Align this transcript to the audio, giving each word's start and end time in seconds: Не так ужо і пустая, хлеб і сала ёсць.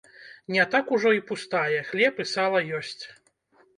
Не 0.53 0.63
так 0.75 0.89
ужо 0.97 1.11
і 1.19 1.21
пустая, 1.29 1.83
хлеб 1.91 2.15
і 2.25 2.29
сала 2.35 2.67
ёсць. 2.79 3.03